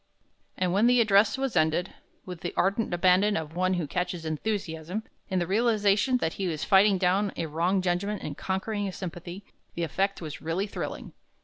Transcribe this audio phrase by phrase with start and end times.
[0.57, 1.93] And when the address was ended,
[2.25, 6.63] with the ardent abandon of one who catches enthusiasm, in the realization that he is
[6.63, 9.45] fighting down a wrong judgment and conquering a sympathy,
[9.75, 11.13] the effect was really thrilling.